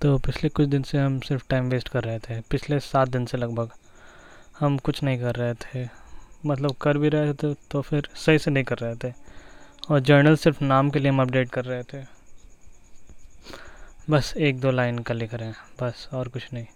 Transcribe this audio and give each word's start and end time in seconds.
तो 0.00 0.16
पिछले 0.18 0.48
कुछ 0.48 0.66
दिन 0.68 0.82
से 0.82 0.98
हम 0.98 1.18
सिर्फ़ 1.20 1.42
टाइम 1.50 1.68
वेस्ट 1.70 1.88
कर 1.88 2.04
रहे 2.04 2.18
थे। 2.18 2.40
पिछले 2.40 2.78
सात 2.80 3.08
दिन 3.08 3.26
से 3.26 3.38
लगभग 3.38 3.70
हम 4.60 4.78
कुछ 4.78 5.02
नहीं 5.02 5.18
कर 5.20 5.36
रहे 5.36 5.54
थे। 5.54 5.88
मतलब 6.46 6.74
कर 6.82 6.98
भी 6.98 7.08
रहे 7.08 7.32
थे 7.34 7.52
तो 7.70 7.82
फिर 7.82 8.08
सही 8.16 8.38
से 8.38 8.50
नहीं 8.50 8.64
कर 8.64 8.78
रहे 8.78 8.94
थे। 8.94 9.12
और 9.90 10.00
जर्नल 10.00 10.36
सिर्फ़ 10.36 10.64
नाम 10.64 10.90
के 10.90 10.98
लिए 10.98 11.10
हम 11.10 11.20
अपडेट 11.22 11.50
कर 11.50 11.64
रहे 11.64 11.82
थे। 11.82 12.02
बस 14.10 14.32
एक 14.38 14.60
दो 14.60 14.70
लाइन 14.70 14.98
का 14.98 15.14
लिख 15.14 15.34
रहे 15.34 15.48
हैं 15.48 15.56
बस 15.82 16.08
और 16.12 16.28
कुछ 16.28 16.48
नहीं। 16.54 16.66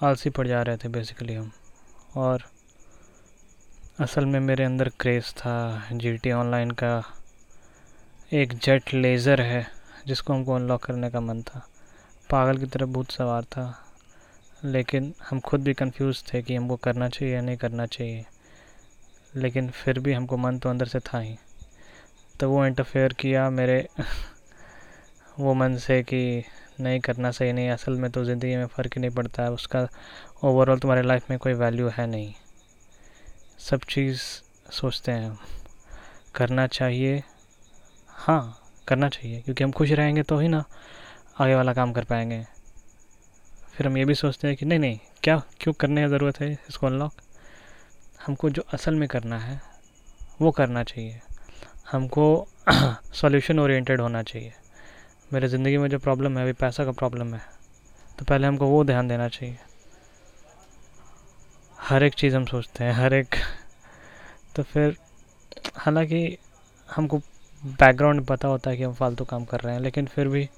आलसी 0.00 0.30
पड़ 0.30 0.48
जा 0.48 0.62
रहे 0.62 0.76
थे 0.76 0.88
बेसिकली 0.88 1.34
हम। 1.34 1.50
और 2.16 2.44
असल 4.00 4.26
में 4.26 4.40
मेरे 4.40 4.64
अंदर 4.64 4.88
क्रेज़ 5.00 5.32
था। 5.34 5.88
जी 5.92 6.16
टी 6.16 6.32
ऑनलाइन 6.32 6.70
का 6.70 7.02
एक 8.32 8.54
जेट 8.54 8.94
लेज़र 8.94 9.40
है 9.40 9.66
जिसको 10.06 10.32
हमको 10.32 10.54
अनलॉक 10.54 10.84
करने 10.84 11.10
का 11.10 11.20
मन 11.20 11.42
था। 11.42 11.68
पागल 12.30 12.58
की 12.58 12.66
तरह 12.66 12.86
भूत 12.86 13.10
सवार 13.10 13.44
था। 13.44 13.80
लेकिन 14.64 15.14
हम 15.30 15.40
खुद 15.40 15.60
भी 15.60 15.74
कंफ्यूज 15.74 16.24
थे 16.34 16.42
कि 16.42 16.56
हमको 16.56 16.76
करना 16.76 17.08
चाहिए 17.08 17.34
या 17.34 17.40
नहीं 17.40 17.56
करना 17.56 17.86
चाहिए। 17.86 18.24
लेकिन 19.36 19.70
फिर 19.70 19.98
भी 19.98 20.12
हमको 20.12 20.36
मन 20.36 20.58
तो 20.58 20.68
अंदर 20.68 20.86
से 20.86 20.98
था 20.98 21.18
ही। 21.18 21.36
तो 22.40 22.50
वो 22.50 22.66
इंटरफेयर 22.66 23.12
किया 23.12 23.50
मेरे 23.50 23.88
वो 25.40 25.54
मन 25.54 25.76
से 25.76 26.02
कि 26.02 26.44
नहीं 26.80 27.00
करना 27.00 27.30
सही 27.30 27.52
नहीं, 27.52 27.70
असल 27.70 27.92
में 27.92 28.10
तो 28.10 28.24
ज़िंदगी 28.24 28.56
में 28.56 28.66
फ़र्क 28.66 28.90
ही 28.94 29.00
नहीं 29.00 29.10
पड़ता 29.10 29.42
है 29.42 29.50
उसका 29.52 29.88
ओवरऑल 30.44 30.78
तुम्हारे 30.78 31.02
लाइफ 31.02 31.30
में 31.30 31.38
कोई 31.38 31.52
वैल्यू 31.52 31.88
है 31.88 32.06
नहीं। 32.06 32.34
सब 33.58 33.80
चीज़ 33.88 34.20
सोचते 34.72 35.12
हैं 35.12 35.30
हम। 35.30 35.38
करना 36.34 36.66
चाहिए 36.66 37.22
हाँ 38.08 38.58
करना 38.88 39.08
चाहिए, 39.08 39.40
क्योंकि 39.40 39.64
हम 39.64 39.72
खुश 39.72 39.90
रहेंगे 39.90 40.22
तो 40.22 40.38
ही 40.38 40.48
ना। 40.48 40.64
आगे 41.36 41.54
वाला 41.54 41.72
काम 41.72 41.92
कर 41.92 42.04
पाएँगे। 42.04 42.44
फिर 43.74 43.86
हम 43.86 43.96
ये 43.98 44.04
भी 44.04 44.14
सोचते 44.14 44.48
हैं 44.48 44.56
कि 44.56 44.66
नहीं 44.66 44.78
नहीं, 44.78 44.98
क्या, 45.22 45.42
क्यों 45.60 45.72
करने 45.72 46.02
की 46.02 46.08
ज़रूरत 46.08 46.40
है 46.40 46.50
इसको 46.68 46.86
अनलॉक 46.86 47.12
हमको 48.26 48.50
जो 48.50 48.62
असल 48.74 48.94
में 48.94 49.06
करना 49.08 49.38
है, 49.38 49.60
वो 50.40 50.50
करना 50.50 50.82
चाहिए। 50.82 51.20
हमको 51.92 52.46
सॉल्यूशन 53.14 53.58
ओरिएंटेड 53.58 54.00
होना 54.00 54.22
चाहिए। 54.22 54.52
मेरे 55.32 55.48
ज़िंदगी 55.48 55.76
में 55.78 55.88
जो 55.88 55.98
प्रॉब्लम 55.98 56.38
है, 56.38 56.44
अभी 56.44 56.52
पैसा 56.52 56.84
का 56.84 56.92
प्रॉब्लम 56.92 57.34
है 57.34 57.40
तो 58.18 58.24
पहले 58.24 58.46
हमको 58.46 58.66
वो 58.66 58.84
ध्यान 58.84 59.08
देना 59.08 59.28
चाहिए। 59.28 59.58
हर 61.78 62.02
एक 62.02 62.14
चीज़ 62.14 62.36
हम 62.36 62.44
सोचते 62.44 62.84
हैं, 62.84 62.92
हर 62.92 63.14
एक। 63.14 63.34
तो 64.56 64.62
फिर, 64.62 64.96
हालाँकि 65.76 66.36
हमको 66.90 67.18
बैकग्राउंड 67.64 68.24
पता 68.26 68.48
होता 68.48 68.70
है 68.70 68.76
कि 68.76 68.82
हम 68.82 68.94
फालतू 68.94 69.24
काम 69.24 69.44
कर 69.44 69.60
रहे 69.60 69.74
हैं, 69.74 69.80
लेकिन 69.80 70.06
फिर 70.06 70.28
भी 70.28 70.48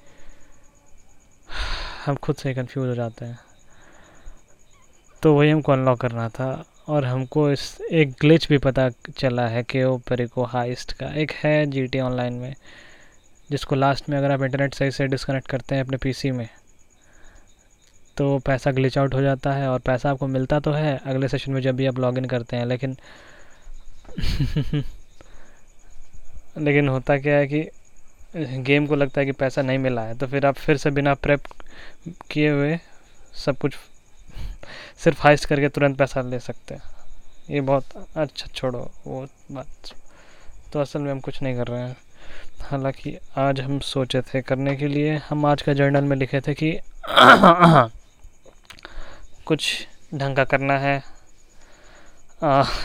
हम 2.07 2.15
खुद 2.17 2.37
से 2.37 2.55
कंफ्यूज 2.55 2.89
हो 2.89 2.95
जाते 2.95 3.25
हैं। 3.25 3.39
तो 5.23 5.35
वही 5.35 5.51
हमको 5.51 5.73
अनलॉक 5.73 6.01
करना 6.01 6.29
था 6.29 6.65
और 6.89 7.05
हमको 7.05 7.51
इस 7.51 7.81
एक 7.93 8.11
ग्लिच 8.21 8.48
भी 8.48 8.59
पता 8.59 8.89
चला 9.19 9.47
है 9.48 9.63
कि 9.63 9.83
वो 9.85 9.97
पेरिको 9.98 10.45
हाइस्ट 10.45 10.93
का 10.93 11.07
एक 11.15 11.31
है 11.35 11.67
जी 11.67 11.87
टी 11.87 12.01
ऑनलाइन 12.01 12.33
में, 12.33 12.55
जिसको 13.51 13.75
लास्ट 13.75 14.09
में 14.09 14.17
अगर 14.19 14.31
आप 14.31 14.43
इंटरनेट 14.43 14.75
सही 14.75 14.91
से 14.91 15.07
डिस्कनेक्ट 15.07 15.48
करते 15.48 15.75
हैं 15.75 15.85
अपने 15.85 15.97
पीसी 15.97 16.31
में 16.31 16.48
तो 18.17 18.39
पैसा 18.39 18.70
ग्लिच 18.70 18.98
आउट 18.98 19.15
हो 19.15 19.23
जाता 19.23 19.53
है 19.53 19.69
और 19.69 19.79
पैसा 19.79 20.11
आपको 20.11 20.27
मिलता 20.27 20.61
तो 20.61 20.73
है। 20.73 20.97
अगले 21.07 21.29
सेशन 21.29 21.53
में 21.53 21.61
जब 21.61 21.77
भी 21.77 21.87
आप 21.87 21.98
लॉगिन 21.98 22.25
करते 22.25 22.57
हैं, 22.57 22.67
लेकिन 22.67 22.97
लेकिन 26.59 26.89
होता 26.89 27.17
क्या 27.19 27.37
है 27.37 27.47
कि 27.47 27.61
गेम 28.37 28.87
को 28.87 28.95
लगता 28.95 29.20
है 29.20 29.25
कि 29.27 29.33
पैसा 29.33 29.62
नहीं 29.62 29.79
मिला 29.79 30.03
है 30.03 30.15
तो 30.19 30.27
फिर 30.27 30.47
आप 30.47 30.55
फिर 30.55 30.77
से 30.77 30.91
बिना 30.91 31.15
प्रेप 31.15 31.42
किए 32.31 32.51
हुए 32.51 32.79
सब 33.45 33.59
कुछ 33.59 33.75
सिर्फ़ 35.05 35.23
हाइस्ट 35.23 35.45
करके 35.45 35.69
तुरंत 35.69 35.98
पैसा 35.98 36.20
ले 36.20 36.39
सकते 36.41 36.75
हैं। 36.75 36.83
ये 37.51 37.61
बहुत 37.61 37.85
अच्छा 38.17 38.47
छोड़ो 38.55 38.91
वो 39.07 39.27
बात। 39.52 39.67
तो 40.73 40.80
असल 40.80 41.01
में 41.01 41.11
हम 41.13 41.20
कुछ 41.20 41.42
नहीं 41.42 41.57
कर 41.57 41.67
रहे 41.67 41.83
हैं। 41.83 41.97
हालाँकि 42.63 43.17
आज 43.36 43.61
हम 43.61 43.79
सोचे 43.80 44.20
थे 44.23 44.42
करने 44.42 44.77
के 44.77 44.86
लिए, 44.89 45.17
हम 45.29 45.47
आज 45.47 45.63
का 45.63 45.73
जर्नल 45.73 46.05
में 46.05 46.17
लिखे 46.17 46.41
थे 46.41 46.55
कि 46.55 46.73
कुछ 49.47 49.86
ढंग 50.14 50.36
का 50.36 50.45
करना 50.45 50.79
है। 50.79 51.03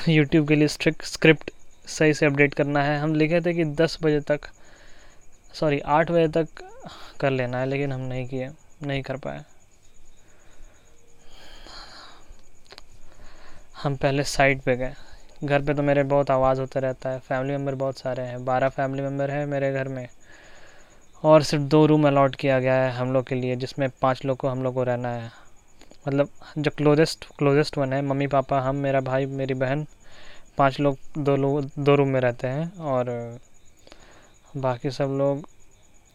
यूट्यूब 0.10 0.48
के 0.48 0.56
लिए 0.56 0.68
स्ट्रिक्ट 0.68 1.04
स्क्रिप्ट 1.04 1.52
सही 1.88 2.14
से 2.14 2.26
अपडेट 2.26 2.54
करना 2.54 2.84
है। 2.84 3.00
हम 3.00 3.16
लिखे 3.16 3.42
थे 3.42 3.54
कि 3.54 3.66
10 3.66 3.98
बजे 4.04 4.20
तक 4.20 4.42
सॉरी 5.54 5.80
आठ 5.80 6.12
बजे 6.12 6.28
तक 6.28 6.48
कर 7.20 7.32
लेना 7.32 7.60
है, 7.60 7.66
लेकिन 7.66 7.92
हम 7.92 8.02
नहीं 8.02 8.28
किए, 8.28 8.50
नहीं 8.84 9.02
कर 9.02 9.18
पाए। 9.18 9.44
हम 13.84 13.96
पहले 13.96 14.24
साइड 14.24 14.62
पे 14.62 14.76
गए। 14.76 14.94
घर 15.44 15.62
पे 15.62 15.74
तो 15.74 15.84
मेरे 15.84 16.04
बहुत 16.04 16.32
आवाज़ 16.32 16.60
होता 16.60 16.80
रहता 16.80 17.10
है 17.10 17.20
फैमिली 17.20 17.52
मेंबर 17.52 17.76
बहुत 17.76 17.98
सारे 17.98 18.24
हैं, 18.24 18.46
बारह 18.46 18.70
फैमिली 18.70 19.04
मेंबर 19.04 19.32
हैं 19.32 19.46
मेरे 19.46 19.74
घर 19.74 19.88
में। 19.88 20.08
और 21.24 21.44
सिर्फ़ 21.44 21.64
दो 21.64 21.86
रूम 21.86 22.08
अलॉट 22.08 22.36
किया 22.36 22.60
गया 22.60 22.74
है 22.74 22.92
हम 22.92 23.14
लोग 23.14 23.28
के 23.28 23.36
लिए, 23.36 23.56
जिसमें 23.56 23.90
पाँच 24.02 24.26
लोग 24.26 24.38
को 24.38 24.48
हम 24.48 24.64
लोग 24.64 24.74
को 24.74 24.84
रहना 24.84 25.10
है। 25.10 25.32
मतलब 26.08 26.30
जो 26.58 26.72
क्लोजेस्ट 26.78 27.26
क्लोजेस्ट 27.38 27.78
वन 27.78 27.94
है, 27.94 28.02
मम्मी, 28.02 28.28
पापा, 28.28 28.60
हम, 28.60 28.76
मेरा 28.76 29.00
भाई, 29.00 29.26
मेरी 29.26 29.54
बहन, 29.54 29.86
पाँच 30.58 30.80
लोग, 30.80 30.98
दो 31.18 31.36
लोग 31.36 31.70
दो 31.80 31.96
रूम 31.96 32.08
में 32.08 32.20
रहते 32.22 32.48
हैं, 32.48 32.78
और 32.78 33.40
बाकी 34.58 34.92
सब 34.92 35.16
लोग 35.18 35.48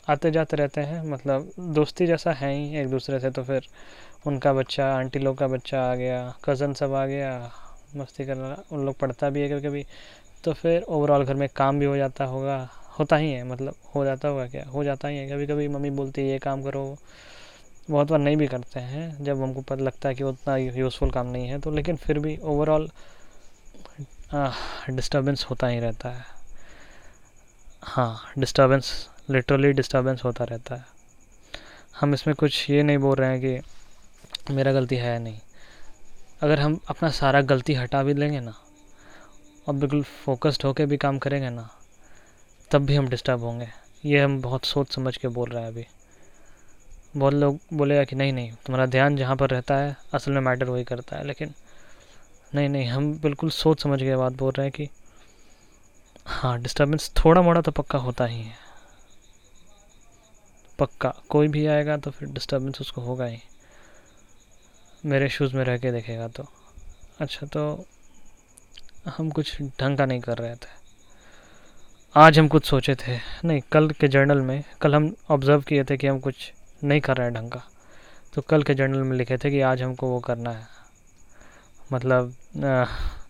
आते 0.06 0.30
जाते 0.30 0.56
रहते 0.56 0.80
हैं 0.80 1.02
मतलब 1.04 1.50
दोस्ती 1.74 2.06
जैसा 2.06 2.32
है 2.32 2.52
ही 2.54 2.76
एक 2.78 2.88
दूसरे 2.90 3.20
से 3.20 3.30
तो 3.30 3.42
फिर 3.44 3.66
उनका 4.26 4.52
बच्चा, 4.52 4.86
आंटी 4.96 5.18
लोग 5.18 5.38
का 5.38 5.46
बच्चा 5.48 5.82
आ 5.82 5.94
गया 5.94 6.34
कज़न 6.44 6.74
सब 6.74 6.94
आ 6.94 7.04
गया, 7.06 7.50
मस्ती 7.96 8.26
करना 8.26 8.56
उन 8.72 8.84
लोग 8.86 8.98
पढ़ता 8.98 9.30
भी 9.30 9.40
है 9.40 9.48
कभी 9.48 9.68
कभी 9.68 9.84
तो 10.44 10.52
फिर 10.52 10.82
ओवरऑल 10.82 11.24
घर 11.24 11.34
में 11.34 11.48
काम 11.56 11.78
भी 11.78 11.86
हो 11.86 11.96
जाता 11.96 12.24
होगा, 12.24 12.58
होता 12.98 13.16
ही 13.16 13.32
है 13.32 13.42
मतलब 13.44 13.74
हो 13.94 14.04
जाता 14.04 14.28
होगा 14.28 14.46
क्या, 14.46 14.64
हो 14.64 14.84
जाता 14.84 15.08
ही 15.08 15.16
है। 15.16 15.28
कभी 15.30 15.46
कभी 15.46 15.68
मम्मी 15.68 15.90
बोलती 15.92 16.22
है, 16.22 16.28
ये 16.28 16.38
काम 16.38 16.62
करो। 16.62 16.96
बहुत 17.90 18.10
बार 18.10 18.18
नहीं 18.18 18.36
भी 18.36 18.46
करते 18.46 18.80
हैं, 18.80 19.24
जब 19.24 19.42
हमको 19.42 19.60
पता, 19.60 19.84
लगता 19.84 20.08
है 20.08 20.14
कि 20.14 20.24
उतना 20.24 20.56
यूज़फुल 20.56 21.10
काम 21.10 21.26
नहीं 21.26 21.48
है 21.48 21.58
तो 21.60 21.70
लेकिन 21.70 21.96
फिर 21.96 22.18
भी 22.18 22.36
ओवरऑल 22.44 22.88
डिस्टर्बेंस 24.90 25.46
होता 25.50 25.66
ही 25.66 25.78
रहता 25.80 26.10
है। 26.10 26.35
हाँ 27.82 28.32
डिस्टर्बेंस 28.38 29.08
लिटरली 29.30 29.72
डिस्टर्बेंस 29.72 30.24
होता 30.24 30.44
रहता 30.44 30.74
है। 30.74 30.84
हम 32.00 32.14
इसमें 32.14 32.34
कुछ 32.36 32.70
ये 32.70 32.82
नहीं 32.82 32.98
बोल 32.98 33.16
रहे 33.16 33.30
हैं 33.30 33.40
कि 33.40 34.54
मेरा 34.54 34.72
गलती 34.72 34.96
है 34.96 35.18
नहीं। 35.18 35.38
अगर 36.42 36.60
हम 36.60 36.78
अपना 36.88 37.10
सारा 37.10 37.40
गलती 37.40 37.74
हटा 37.74 38.02
भी 38.02 38.14
लेंगे 38.14 38.40
ना, 38.40 38.54
और 39.68 39.74
बिल्कुल 39.74 40.02
फोकस्ड 40.02 40.64
होके 40.64 40.86
भी 40.86 40.96
काम 40.96 41.18
करेंगे 41.18 41.50
ना, 41.50 41.68
तब 42.70 42.86
भी 42.86 42.96
हम 42.96 43.08
डिस्टर्ब 43.08 43.40
होंगे। 43.40 43.68
ये 44.04 44.20
हम 44.20 44.40
बहुत 44.42 44.64
सोच 44.64 44.94
समझ 44.94 45.16
के 45.16 45.28
बोल 45.28 45.50
रहे 45.50 45.62
हैं 45.62 45.70
अभी। 45.70 45.86
बहुत 47.16 47.34
लोग 47.34 47.58
बोलेगा 47.74 48.04
कि 48.04 48.16
नहीं 48.16 48.32
नहीं, 48.32 48.52
तुम्हारा 48.66 48.86
ध्यान 48.86 49.16
जहाँ 49.16 49.36
पर 49.36 49.50
रहता 49.50 49.76
है, 49.76 49.96
असल 50.14 50.32
में 50.32 50.40
मैटर 50.40 50.68
वही 50.68 50.84
करता 50.84 51.16
है, 51.16 51.26
लेकिन 51.26 51.54
नहीं 52.54 52.68
नहीं, 52.68 52.86
हम 52.86 53.18
बिल्कुल 53.18 53.50
सोच 53.50 53.82
समझ 53.82 54.00
के 54.02 54.16
बात 54.16 54.32
बोल 54.32 54.52
रहे 54.52 54.66
हैं 54.66 54.72
कि 54.72 54.88
हाँ 56.26 56.58
डिस्टर्बेंस 56.58 57.10
थोड़ा 57.16 57.42
मोड़ा 57.42 57.60
तो 57.60 57.70
पक्का 57.70 57.98
होता 57.98 58.24
ही 58.24 58.42
है। 58.42 58.54
पक्का 60.78 61.14
कोई 61.28 61.48
भी 61.48 61.66
आएगा 61.66 61.96
तो 61.96 62.10
फिर 62.10 62.28
डिस्टर्बेंस 62.28 62.80
उसको 62.80 63.00
होगा 63.00 63.24
ही। 63.24 63.38
मेरे 65.04 65.28
शूज़ 65.28 65.56
में 65.56 65.64
रह 65.64 65.78
के 65.78 65.92
देखेगा 65.92 66.28
तो। 66.28 66.46
अच्छा 67.20 67.46
तो 67.46 67.84
हम 69.16 69.30
कुछ 69.30 69.62
ढंग 69.62 69.98
का 69.98 70.06
नहीं 70.06 70.20
कर 70.20 70.38
रहे 70.38 70.54
थे। 70.54 70.74
आज 72.16 72.38
हम 72.38 72.48
कुछ 72.48 72.64
सोचे 72.64 72.94
थे। 72.94 73.18
नहीं 73.44 73.60
कल 73.72 73.90
के 73.90 74.08
जर्नल 74.08 74.40
में 74.40 74.64
कल 74.80 74.94
हम 74.94 75.14
ऑब्ज़र्व 75.30 75.60
किए 75.60 75.84
थे 75.84 75.96
कि 75.96 76.06
हम 76.06 76.20
कुछ 76.20 76.52
नहीं 76.84 77.00
कर 77.00 77.16
रहे 77.16 77.26
हैं 77.26 77.34
ढंग 77.34 77.50
का। 77.50 77.62
तो 78.34 78.42
कल 78.42 78.62
के 78.62 78.74
जर्नल 78.74 78.98
में 78.98 79.16
लिखे 79.16 79.36
थे 79.36 79.50
कि 79.50 79.60
आज 79.60 79.82
हमको 79.82 80.08
वो 80.08 80.20
करना 80.20 80.50
है। 80.50 80.66
मतलब 81.92 82.34
आ, 82.64 82.84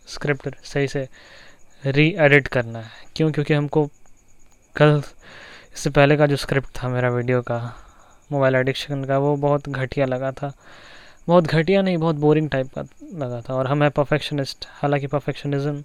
स्क्रिप्ट 0.09 0.65
सही 0.65 0.89
से 0.89 1.09
री 1.85 2.15
एडिट 2.19 2.49
करना 2.49 2.79
है। 2.79 2.91
क्यों? 3.17 3.33
क्योंकि 3.33 3.55
हमको 3.55 3.87
कल 4.77 5.03
इससे 5.75 5.91
पहले 5.91 6.17
का 6.17 6.27
जो 6.27 6.37
स्क्रिप्ट 6.37 6.69
था 6.83 6.89
मेरा 6.89 7.11
वीडियो 7.11 7.43
का 7.43 7.77
मोबाइल 8.33 8.55
एडिक्शन 8.55 9.05
का, 9.05 9.19
वो 9.19 9.37
बहुत 9.37 9.69
घटिया 9.69 10.07
लगा 10.07 10.33
था। 10.33 10.53
बहुत 11.27 11.45
घटिया 11.45 11.83
नहीं, 11.83 11.99
बहुत 11.99 12.17
बोरिंग 12.17 12.51
टाइप 12.51 12.69
का 12.79 12.83
लगा 13.15 13.41
था। 13.41 13.55
और 13.55 13.67
हम 13.67 13.83
है 13.83 13.91
परफेक्शनिस्ट 13.91 14.67
हालाँकि 14.69 15.07
परफेक्शनिज्म 15.07 15.85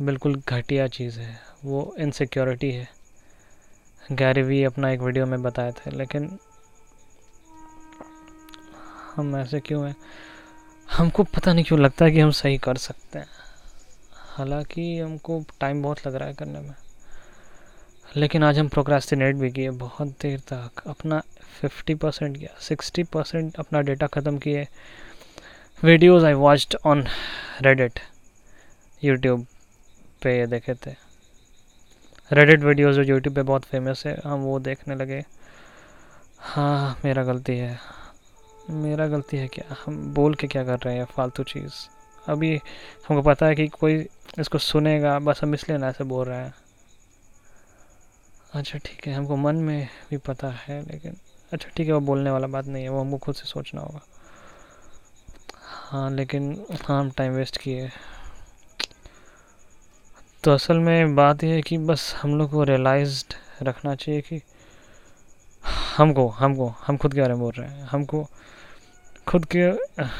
बिल्कुल 0.00 0.42
घटिया 0.48 0.86
चीज़ 0.86 1.20
है। 1.20 1.40
वो 1.64 1.94
इनसिक्योरिटी 1.98 2.70
है। 2.70 2.88
गैरी 4.12 4.42
वी 4.42 4.64
अपना 4.64 4.90
एक 4.90 5.00
वीडियो 5.00 5.26
में 5.26 5.42
बताए 5.42 5.72
थे, 5.72 5.90
लेकिन 5.90 6.38
हम 9.16 9.36
ऐसे 9.36 9.60
क्यों 9.60 9.86
हैं? 9.86 9.96
हमको 10.92 11.22
पता 11.22 11.52
नहीं 11.52 11.64
क्यों 11.64 11.80
लगता 11.80 12.04
है 12.04 12.10
कि 12.10 12.20
हम 12.20 12.30
सही 12.30 12.58
कर 12.58 12.76
सकते 12.76 13.18
हैं। 13.18 13.26
हालाँकि 14.34 14.98
हमको 14.98 15.44
टाइम 15.60 15.82
बहुत 15.82 16.06
लग 16.06 16.14
रहा 16.14 16.28
है 16.28 16.34
करने 16.34 16.60
में। 16.60 16.74
लेकिन 18.16 18.44
आज 18.44 18.58
हम 18.58 18.68
प्रोक्रास्टिनेट 18.68 19.36
भी 19.36 19.50
किए, 19.50 19.70
बहुत 19.70 20.08
देर 20.08 20.40
तक। 20.40 20.70
अपना 20.86 21.22
फिफ्टी 21.60 21.94
परसेंट 21.94 22.36
किया 22.38 22.60
सिक्सटी 22.60 23.02
परसेंट 23.02 23.56
अपना 23.56 23.80
डेटा 23.80 24.06
ख़त्म 24.06 24.38
किए। 24.38 24.68
Videos 25.84 26.24
I 26.24 26.32
watched 26.32 26.76
on 26.86 27.06
Reddit 27.60 28.00
YouTube 29.04 29.46
पे 30.22 30.38
ये 30.38 30.46
देखे 30.46 30.74
थे। 30.74 30.94
रेडिट 32.32 32.60
वीडियोज़ 32.60 32.96
जो 32.96 33.02
यूट्यूब 33.02 33.34
पे 33.34 33.42
बहुत 33.42 33.64
फ़ेमस 33.64 34.02
है, 34.06 34.20
हम 34.26 34.38
वो 34.38 34.58
देखने 34.60 34.94
लगे। 34.94 35.24
हाँ 36.38 36.98
मेरा 37.04 37.24
गलती 37.24 37.58
है। 37.58 37.78
मेरा 38.70 39.06
गलती 39.08 39.36
है 39.36 39.48
क्या? 39.48 39.76
हम 39.86 40.14
बोल 40.14 40.34
के 40.34 40.46
क्या 40.46 40.64
कर 40.64 40.78
रहे 40.78 40.96
हैं? 40.96 41.04
फालतू 41.04 41.42
चीज़। 41.42 41.93
अभी 42.28 42.54
हमको 43.08 43.22
पता 43.22 43.46
है 43.46 43.54
कि 43.54 43.66
कोई 43.68 43.94
इसको 44.38 44.58
सुनेगा, 44.58 45.18
बस 45.18 45.40
हम 45.42 45.54
इसलिए 45.54 45.78
ना 45.78 45.88
ऐसे 45.88 46.04
बोल 46.04 46.26
रहे 46.26 46.38
हैं। 46.38 46.54
अच्छा 48.54 48.78
ठीक 48.78 49.06
है, 49.06 49.14
हमको 49.14 49.36
मन 49.36 49.56
में 49.56 49.88
भी 50.10 50.16
पता 50.16 50.48
है, 50.48 50.80
लेकिन 50.82 51.16
अच्छा 51.52 51.68
ठीक 51.76 51.86
है, 51.86 51.92
वो 51.92 52.00
बोलने 52.00 52.30
वाला 52.30 52.46
बात 52.46 52.66
नहीं 52.66 52.82
है, 52.82 52.88
वो 52.88 53.00
हमको 53.00 53.18
खुद 53.18 53.34
से 53.34 53.44
सोचना 53.44 53.80
होगा। 53.80 54.00
हाँ 55.88 56.10
लेकिन 56.10 56.66
हाँ 56.84 57.00
हम 57.00 57.10
टाइम 57.10 57.32
वेस्ट 57.32 57.56
किए। 57.56 57.90
तो 60.44 60.50
असल 60.50 60.78
में 60.78 61.14
बात 61.14 61.44
यह 61.44 61.54
है 61.54 61.62
कि 61.62 61.78
बस 61.78 62.14
हम 62.22 62.38
लोग 62.38 62.50
को 62.50 62.64
रियलाइज़ 62.64 63.24
रखना 63.62 63.94
चाहिए 63.94 64.20
कि 64.20 64.40
हमको 65.96 66.28
हमको, 66.28 66.68
हम 66.86 66.96
खुद 66.96 67.14
के 67.14 67.20
बारे 67.20 67.32
में 67.32 67.42
बोल 67.42 67.52
रहे 67.52 67.68
हैं। 67.68 67.84
हमको, 67.84 68.26
खुद 69.28 69.46
के, 69.54 69.70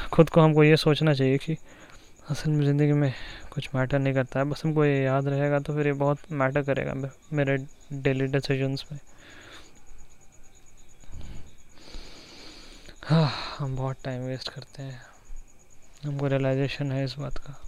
खुद 0.09 0.31
को 0.31 0.41
हमको 0.41 0.65
ये 0.65 0.77
सोचना 0.77 1.15
चाहिए 1.15 1.39
कि 1.39 1.57
असल 2.25 2.51
में 2.51 2.65
ज़िंदगी 2.65 2.93
में 2.93 3.13
कुछ 3.53 3.69
मैटर 3.75 3.99
नहीं 3.99 4.15
करता 4.15 4.39
है। 4.41 4.45
बस 4.45 4.63
हमको 4.65 4.85
ये 4.85 5.03
याद 5.03 5.27
रहेगा 5.29 5.59
तो 5.61 5.75
फिर 5.75 5.87
ये 5.87 5.93
बहुत 5.95 6.19
मैटर 6.33 6.63
करेगा 6.63 6.95
मेरे 7.33 7.57
डेली 7.95 8.27
डिसीजंस 8.27 8.85
में। 8.93 8.99
हाँ 13.05 13.29
हम 13.59 13.77
बहुत 13.77 13.97
टाइम 14.05 14.23
वेस्ट 14.23 14.49
करते 14.49 14.83
हैं। 14.83 15.01
हमको 16.05 16.27
रियलाइजेशन 16.27 16.93
है 16.93 17.05
इस 17.05 17.15
बात 17.19 17.39
का। 17.39 17.59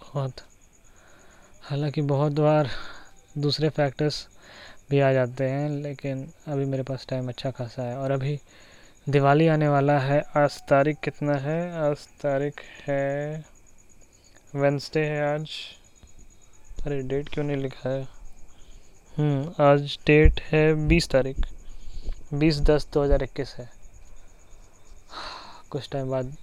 बहुत। 0.00 0.40
हालाँकि 1.62 2.02
बहुत 2.02 2.32
बार 2.32 2.70
दूसरे 3.38 3.68
फैक्टर्स 3.70 4.26
भी 4.90 5.00
आ 5.00 5.12
जाते 5.12 5.44
हैं, 5.44 5.68
लेकिन 5.72 6.26
अभी 6.48 6.64
मेरे 6.64 6.82
पास 6.82 7.06
टाइम 7.08 7.28
अच्छा 7.28 7.50
खासा 7.50 7.82
है 7.82 7.96
और 7.98 8.10
अभी 8.10 8.38
दिवाली 9.08 9.46
आने 9.48 9.68
वाला 9.68 9.98
है। 9.98 10.18
आज 10.36 10.60
तारीख 10.62 10.96
कितना 11.04 11.34
है? 11.34 11.60
आज 11.80 11.98
तारीख 12.20 12.60
है 12.86 13.44
वेंसडे 14.54 15.00
है 15.00 15.22
आज। 15.34 15.50
अरे 16.86 17.00
डेट 17.02 17.28
क्यों 17.28 17.44
नहीं 17.44 17.56
लिखा 17.56 17.88
है? 17.90 18.02
हम्म 19.16 19.64
आज 19.64 19.98
डेट 20.06 20.40
है 20.40 20.62
बीस 20.88 21.08
तारीख। 21.08 21.36
बीस 22.34 22.60
दस 22.60 22.88
दो 22.94 23.04
हज़ार 23.04 23.22
इक्कीस 23.22 23.54
है। 23.58 23.68
कुछ 25.70 25.90
टाइम 25.90 26.10
बाद 26.10 26.36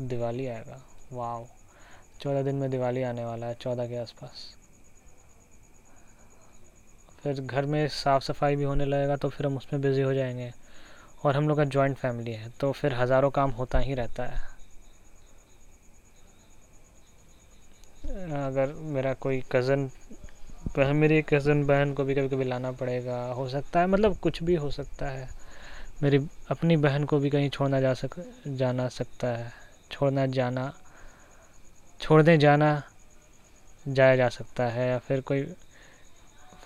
दिवाली 0.00 0.46
आएगा। 0.46 0.82
वाह 1.12 1.44
चौदह 2.20 2.42
दिन 2.42 2.54
में 2.54 2.70
दिवाली 2.70 3.02
आने 3.02 3.24
वाला 3.24 3.46
है, 3.46 3.54
चौदह 3.54 3.88
के 3.88 3.96
आसपास। 3.96 4.54
फिर 7.22 7.40
घर 7.40 7.66
में 7.66 7.86
साफ़ 7.88 8.24
सफ़ाई 8.24 8.56
भी 8.56 8.64
होने 8.64 8.84
लगेगा 8.84 9.16
तो 9.16 9.28
फिर 9.28 9.46
हम 9.46 9.56
उसमें 9.56 9.82
बिज़ी 9.82 10.02
हो 10.02 10.14
जाएँगे। 10.14 10.52
और 11.20 11.36
हम 11.36 11.48
लोग 11.48 11.56
का 11.56 11.64
जॉइंट 11.66 11.96
फैमिली 11.96 12.32
है 12.32 12.50
तो 12.60 12.72
फिर 12.72 12.94
हज़ारों 12.94 13.30
काम 13.30 13.50
होता 13.52 13.78
ही 13.78 13.94
रहता 13.94 14.24
है। 14.24 14.54
अगर 18.38 18.72
मेरा 18.86 19.12
कोई 19.14 19.42
कज़न 19.52 19.90
मेरी 20.94 21.20
कज़न 21.22 21.64
बहन 21.66 21.92
को 21.94 22.04
भी 22.04 22.14
कभी 22.14 22.28
कभी 22.28 22.44
लाना 22.44 22.70
पड़ेगा, 22.72 23.16
हो 23.28 23.48
सकता 23.48 23.80
है 23.80 23.86
मतलब 23.86 24.16
कुछ 24.18 24.42
भी 24.42 24.54
हो 24.54 24.70
सकता 24.70 25.08
है। 25.08 25.28
मेरी 26.02 26.18
अपनी 26.50 26.76
बहन 26.76 27.04
को 27.04 27.18
भी 27.18 27.30
कहीं 27.30 27.50
छोड़ना 27.50 27.80
जा 27.80 27.92
सक, 27.94 28.14
जाना 28.48 28.88
सकता 28.88 29.28
है, 29.28 29.52
छोड़ना 29.90 30.26
जाना, 30.28 30.72
छोड़ने 32.00 32.36
जाना 32.38 32.82
जाया 33.86 34.16
जा 34.16 34.28
सकता 34.28 34.64
है, 34.66 34.88
या 34.88 34.98
फिर 34.98 35.20
कोई 35.20 35.42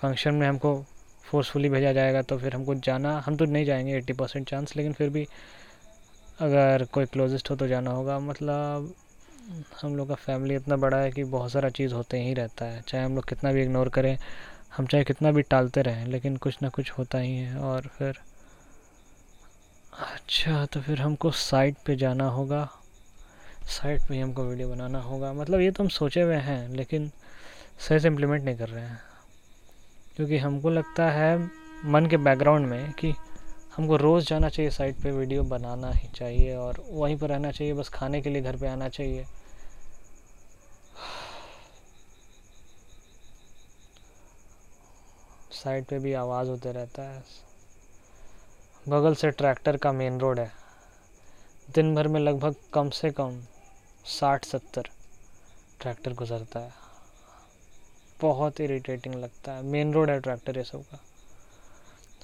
फ़ंक्शन 0.01 0.33
में 0.33 0.47
हमको 0.47 0.75
फोर्सफुली 1.31 1.69
भेजा 1.69 1.91
जाएगा 1.93 2.21
तो 2.21 2.37
फिर 2.37 2.55
हमको 2.55 2.75
जाना, 2.75 3.17
हम 3.19 3.37
तो 3.37 3.45
नहीं 3.45 3.65
जाएँगे 3.65 3.95
एट्टी 3.97 4.13
परसेंट 4.13 4.49
चांस 4.49 4.75
लेकिन 4.77 4.93
फिर 4.93 5.09
भी 5.09 5.27
अगर 6.39 6.85
कोई 6.93 7.05
क्लोजेस्ट 7.05 7.49
हो 7.51 7.55
तो 7.55 7.67
जाना 7.67 7.91
होगा। 7.91 8.19
मतलब 8.19 8.93
हम 9.81 9.95
लोग 9.95 10.07
का 10.07 10.15
फैमिली 10.15 10.55
इतना 10.55 10.75
बड़ा 10.75 10.97
है 10.97 11.11
कि 11.11 11.23
बहुत 11.23 11.51
सारा 11.51 11.69
चीज़ 11.69 11.93
होते 11.93 12.21
ही 12.23 12.33
रहता 12.33 12.65
है। 12.65 12.81
चाहे 12.81 13.05
हम 13.05 13.15
लोग 13.15 13.27
कितना 13.29 13.51
भी 13.51 13.61
इग्नोर 13.61 13.89
करें, 13.89 14.17
हम 14.77 14.85
चाहे 14.85 15.03
कितना 15.03 15.31
भी 15.31 15.41
टालते 15.41 15.81
रहें, 15.81 16.05
लेकिन 16.07 16.37
कुछ 16.37 16.57
ना 16.61 16.69
कुछ 16.69 16.91
होता 16.91 17.17
ही 17.17 17.35
है। 17.37 17.57
और 17.57 17.81
फिर 17.81 18.19
अच्छा 19.93 20.65
तो 20.65 20.81
फिर 20.81 21.01
हमको 21.01 21.31
साइट 21.31 21.75
पे 21.85 21.95
जाना 21.95 22.27
होगा। 22.29 22.69
साइट 23.69 24.01
पे 24.01 24.15
ही 24.15 24.21
हमको 24.21 24.43
वीडियो 24.43 24.69
बनाना 24.69 24.99
होगा। 24.99 25.33
मतलब 25.33 25.59
ये 25.59 25.71
तो 25.71 25.83
हम 25.83 25.89
सोचे 25.89 26.21
हुए 26.21 26.35
हैं, 26.35 26.67
लेकिन 26.69 27.11
सही 27.79 27.99
से 27.99 28.07
इम्प्लीमेंट 28.07 28.43
नहीं 28.43 28.57
कर 28.57 28.69
रहे 28.69 28.83
हैं। 28.83 28.99
क्योंकि 30.15 30.37
हमको 30.37 30.69
लगता 30.69 31.11
है 31.11 31.37
मन 31.85 32.05
के 32.05 32.17
बैकग्राउंड 32.17 32.67
में 32.67 32.91
कि 32.91 33.13
हमको 33.77 33.95
रोज़ 33.97 34.25
जाना 34.25 34.49
चाहिए 34.49 34.71
साइट 34.71 34.95
पे 34.95 35.11
वीडियो 35.11 35.43
बनाना 35.43 35.91
ही 35.91 36.07
चाहिए 36.07 36.55
और 36.55 36.83
वहीं 36.89 37.17
पर 37.17 37.29
रहना 37.29 37.51
चाहिए, 37.51 37.73
बस 37.73 37.89
खाने 37.89 38.21
के 38.21 38.29
लिए 38.29 38.41
घर 38.41 38.57
पे 38.57 38.67
आना 38.67 38.89
चाहिए। 38.89 39.25
साइड 45.51 45.85
पे 45.85 45.99
भी 45.99 46.13
आवाज़ 46.13 46.49
होते 46.49 46.71
रहता 46.71 47.03
है। 47.03 47.23
बगल 48.89 49.15
से 49.15 49.31
ट्रैक्टर 49.31 49.77
का 49.77 49.91
मेन 49.91 50.19
रोड 50.19 50.39
है। 50.39 50.51
दिन 51.75 51.95
भर 51.95 52.07
में 52.07 52.19
लगभग 52.19 52.55
कम 52.73 52.89
से 52.89 53.11
कम 53.11 53.41
साठ 54.05 54.45
सत्तर 54.45 54.89
ट्रैक्टर 55.81 56.13
गुजरता 56.13 56.59
है। 56.59 56.80
बहुत 58.21 58.59
इरिटेटिंग 58.61 59.15
लगता 59.15 59.51
है। 59.51 59.63
मेन 59.63 59.93
रोड 59.93 60.09
है 60.09 60.19
ट्रैक्टर 60.19 60.57
ये 60.57 60.63
सब 60.63 60.83
का। 60.83 60.99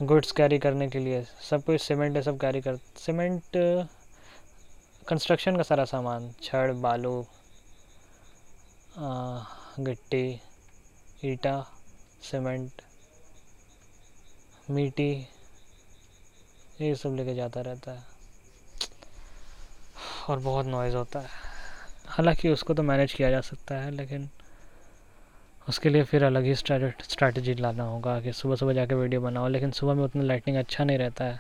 गुड्स 0.02 0.32
कैरी 0.32 0.60
करने 0.60 0.88
के 0.90 1.00
लिए, 1.00 1.24
सब 1.50 1.64
कुछ 1.64 1.82
सीमेंट 1.82 2.16
है 2.16 2.22
सब 2.22 2.40
कैरी 2.40 2.62
कर 2.62 2.78
सीमेंट 2.98 3.44
कंस्ट्रक्शन 5.08 5.56
का 5.58 5.64
सारा 5.64 5.86
सामान, 5.86 6.32
छड़, 6.44 6.72
बालू 6.74 7.26
गिट्टी, 9.80 10.42
ईटा 11.26 11.60
सीमेंट 12.22 12.82
मीटी 14.70 15.12
ये 16.82 16.96
सब 16.96 17.16
लेके 17.16 17.36
जाता 17.36 17.62
रहता 17.62 17.92
है। 17.92 18.04
और 20.30 20.40
बहुत 20.40 20.66
नॉइज़ 20.66 20.96
होता 20.96 21.20
है। 21.20 21.30
हालाँकि 22.08 22.50
उसको 22.50 22.74
तो 22.74 22.84
मैनेज 22.84 23.14
किया 23.14 23.30
जा 23.30 23.42
सकता 23.42 23.76
है, 23.76 23.92
लेकिन 23.92 24.30
उसके 25.68 25.90
लिए 25.90 26.04
फिर 26.04 26.24
अलग 26.24 26.44
ही 26.44 26.56
स्ट्रैटेजी 26.56 27.54
लाना 27.56 27.84
होगा 27.84 28.20
कि 28.22 28.34
सुबह 28.34 28.56
सुबह 28.56 28.74
जाके 28.74 28.96
वीडियो 28.96 29.22
बनाओ, 29.22 29.48
लेकिन 29.48 29.72
सुबह 29.72 29.94
में 29.94 30.04
उतना 30.04 30.24
लाइटिंग 30.24 30.58
अच्छा 30.58 30.84
नहीं 30.84 30.98
रहता 30.98 31.26
है। 31.26 31.40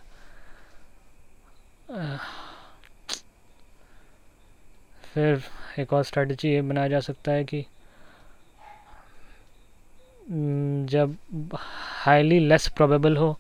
फिर 5.13 5.43
एक 5.79 5.93
और 5.93 6.03
स्ट्रैटेजी 6.03 6.49
ये 6.49 6.61
बनाया 6.61 6.87
जा 6.87 6.99
सकता 6.99 7.31
है 7.31 7.43
कि 7.45 7.65
जब 10.91 11.15
हाईली 11.55 12.39
लेस 12.39 12.67
प्रोबेबल 12.67 13.17
हो, 13.17 13.37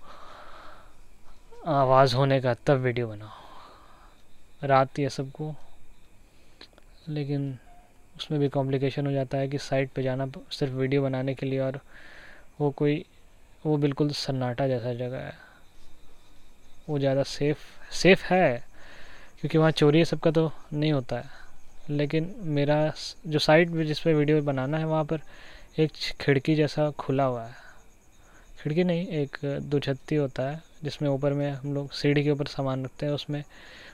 आवाज़ 1.67 2.15
होने 2.15 2.39
का, 2.41 2.53
तब 2.55 2.77
वीडियो 2.77 3.07
बनाओ। 3.07 4.67
रात 4.67 4.99
ये 4.99 5.09
सबको, 5.09 5.53
लेकिन 7.09 7.57
उसमें 8.17 8.39
भी 8.39 8.49
कॉम्प्लिकेशन 8.49 9.05
हो 9.05 9.11
जाता 9.11 9.37
है 9.37 9.47
कि 9.47 9.57
साइट 9.57 9.91
पे 9.91 10.03
जाना 10.03 10.27
सिर्फ़ 10.51 10.73
वीडियो 10.73 11.01
बनाने 11.01 11.33
के 11.35 11.45
लिए 11.45 11.59
और 11.59 11.79
वो 12.61 12.69
कोई, 12.71 13.05
वो 13.65 13.77
बिल्कुल 13.77 14.09
सन्नाटा 14.09 14.67
जैसा 14.67 14.93
जगह 14.93 15.17
है। 15.17 15.33
वो 16.89 16.99
ज़्यादा 16.99 17.23
सेफ़ 17.23 17.57
सेफ़ 17.93 18.23
है, 18.23 18.63
क्योंकि 19.41 19.57
वहाँ 19.57 19.71
चोरी 19.71 20.03
सब 20.05 20.19
का 20.19 20.31
तो 20.31 20.51
नहीं 20.73 20.91
होता 20.91 21.19
है। 21.19 21.35
लेकिन 21.89 22.33
मेरा 22.39 22.93
जो 23.27 23.39
साइट 23.39 23.69
जिस 23.69 23.99
पर 23.99 24.13
वीडियो 24.13 24.41
बनाना 24.41 24.77
है, 24.77 24.85
वहाँ 24.85 25.03
पर 25.03 25.21
एक 25.79 25.91
खिड़की 26.21 26.55
जैसा 26.55 26.89
खुला 26.91 27.23
हुआ 27.23 27.43
है। 27.43 27.55
खिड़की 28.63 28.83
नहीं, 28.83 29.07
एक 29.07 29.37
दो 29.63 29.79
छत्ती 29.79 30.15
होता 30.15 30.49
है, 30.49 30.61
जिसमें 30.83 31.09
ऊपर 31.09 31.33
में 31.33 31.49
हम 31.51 31.73
लोग 31.73 31.91
सीढ़ी 31.91 32.23
के 32.23 32.31
ऊपर 32.31 32.47
सामान 32.47 32.85
रखते 32.85 33.05
हैं, 33.05 33.13
उसमें 33.13 33.43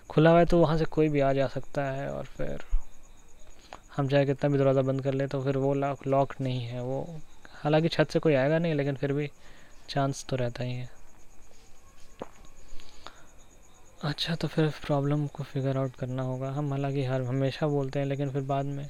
खुला 0.09 0.29
हुआ 0.29 0.39
है 0.39 0.45
तो 0.45 0.59
वहाँ 0.59 0.77
से 0.77 0.85
कोई 0.85 1.09
भी 1.09 1.19
आ 1.19 1.33
जा 1.33 1.47
सकता 1.47 1.91
है 1.91 2.09
और 2.11 2.25
फिर 2.27 2.63
हम 3.97 4.07
चाहे 4.07 4.25
कितना 4.25 4.49
भी 4.49 4.57
दरवाज़ा 4.57 4.81
बंद 4.81 5.03
कर 5.03 5.13
ले 5.13 5.27
तो 5.27 5.43
फिर 5.43 5.57
वो 5.57 5.73
लॉक 5.73 6.07
लॉक 6.07 6.33
नहीं 6.41 6.61
है, 6.61 6.83
वो 6.83 7.19
हालाँकि 7.63 7.89
छत 7.89 8.11
से 8.11 8.19
कोई 8.19 8.33
आएगा 8.33 8.59
नहीं, 8.59 8.73
लेकिन 8.73 8.95
फिर 8.95 9.13
भी 9.13 9.31
चांस 9.89 10.25
तो 10.29 10.35
रहता 10.35 10.63
ही 10.63 10.73
है। 10.73 10.89
अच्छा 14.03 14.35
तो 14.35 14.47
फिर 14.47 14.69
प्रॉब्लम 14.85 15.27
को 15.27 15.43
फिगर 15.43 15.77
आउट 15.77 15.95
करना 15.95 16.23
होगा। 16.23 16.51
हम 16.51 16.71
हालाँकि 16.71 17.03
हर, 17.05 17.21
हमेशा 17.21 17.67
बोलते 17.67 17.99
हैं, 17.99 18.05
लेकिन 18.05 18.31
फिर 18.31 18.41
बाद 18.41 18.65
में। 18.65 18.89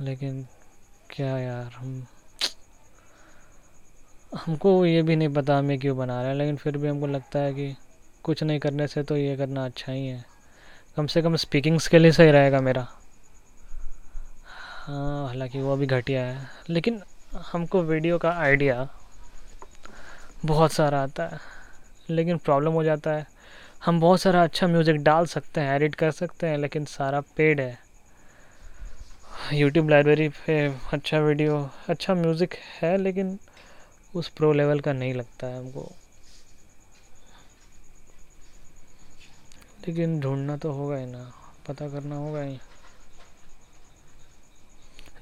लेकिन 0.00 0.46
क्या 1.10 1.38
यार, 1.38 1.72
हम, 1.72 2.06
हमको 4.36 4.86
ये 4.86 5.02
भी 5.02 5.16
नहीं 5.16 5.28
पता 5.28 5.58
हमें 5.58 5.78
क्यों 5.78 5.96
बना 5.96 6.20
रहे 6.20 6.30
हैं, 6.30 6.38
लेकिन 6.38 6.56
फिर 6.56 6.76
भी 6.76 6.88
हमको 6.88 7.06
लगता 7.06 7.38
है 7.38 7.54
कि 7.54 7.76
कुछ 8.24 8.42
नहीं 8.42 8.58
करने 8.58 8.86
से 8.86 9.02
तो 9.02 9.16
ये 9.16 9.36
करना 9.36 9.64
अच्छा 9.64 9.92
ही 9.92 10.06
है। 10.06 10.24
कम 10.96 11.06
से 11.06 11.22
कम 11.22 11.36
स्पीकिंग 11.36 11.78
स्किल 11.80 12.04
ही 12.04 12.12
सही 12.12 12.30
रहेगा 12.30 12.60
मेरा। 12.60 12.86
हाँ 14.86 15.26
हालाँकि 15.26 15.60
वो 15.60 15.76
भी 15.76 15.86
घटिया 15.86 16.24
है। 16.24 16.48
लेकिन 16.70 17.02
हमको 17.52 17.82
वीडियो 17.82 18.18
का 18.18 18.30
आइडिया 18.32 18.88
बहुत 20.44 20.72
सारा 20.72 21.02
आता 21.02 21.26
है। 21.26 21.38
लेकिन 22.10 22.38
प्रॉब्लम 22.38 22.72
हो 22.72 22.82
जाता 22.84 23.10
है। 23.10 23.26
हम 23.84 24.00
बहुत 24.00 24.20
सारा 24.20 24.42
अच्छा 24.42 24.66
म्यूज़िक 24.66 24.96
डाल 24.96 25.26
सकते 25.26 25.60
हैं 25.60 25.74
एडिट 25.74 25.94
कर 25.94 26.10
सकते 26.10 26.46
हैं, 26.46 26.58
लेकिन 26.58 26.84
सारा 26.84 27.20
पेड 27.36 27.60
है। 27.60 27.78
यूट्यूब 29.52 29.88
लाइब्रेरी 29.90 30.28
पे 30.28 30.66
अच्छा 30.92 31.18
वीडियो 31.18 31.58
अच्छा 31.88 32.14
म्यूज़िक 32.14 32.54
है, 32.82 32.96
लेकिन 32.96 33.38
उस 34.14 34.28
प्रो 34.28 34.52
लेवल 34.52 34.80
का 34.80 34.92
नहीं 34.92 35.14
लगता 35.14 35.46
है 35.46 35.58
हमको। 35.58 35.90
लेकिन 39.86 40.20
ढूंढना 40.20 40.56
तो 40.56 40.72
होगा 40.72 40.96
ही 40.96 41.06
ना, 41.06 41.22
पता 41.68 41.88
करना 41.88 42.16
होगा 42.16 42.40
ही। 42.42 42.58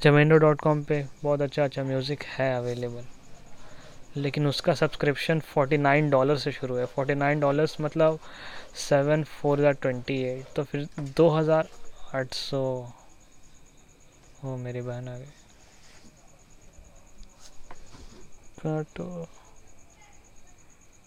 जमेंडो 0.02 0.36
डॉट 0.38 0.60
कॉम 0.60 0.82
पर 0.82 1.08
बहुत 1.22 1.40
अच्छा 1.42 1.64
अच्छा 1.64 1.82
म्यूज़िक 1.84 2.22
है 2.28 2.54
अवेलेबल, 2.56 3.04
लेकिन 4.16 4.46
उसका 4.46 4.74
सब्सक्रिप्शन 4.74 5.40
फोर्टी 5.46 5.76
नाइन 5.78 6.10
डॉलर 6.10 6.38
से 6.38 6.52
शुरू 6.52 6.76
है। 6.76 6.86
फोर्टी 6.86 7.14
नाइन 7.14 7.40
डॉलर्स 7.40 7.76
मतलब 7.80 8.18
सेवन 8.78 9.24
फोर 9.32 9.60
ज़ार 9.60 9.72
ट्वेंटी 9.82 10.20
एट 10.24 10.54
तो 10.56 10.64
फिर 10.64 10.88
दो 11.16 11.28
हज़ार 11.30 11.68
आठ 12.14 12.34
सौ। 12.34 12.62
वो 14.44 14.56
मेरी 14.56 14.80
बहन 14.82 15.08
आ 15.08 15.16
गई। 15.18 15.32
काटो 18.58 19.26